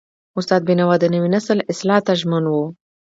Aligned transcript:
استاد 0.39 0.61
بینوا 0.67 0.95
د 0.99 1.05
نوي 1.13 1.29
نسل 1.35 1.57
اصلاح 1.71 1.99
ته 2.05 2.13
ژمن 2.19 2.43
و. 2.47 2.53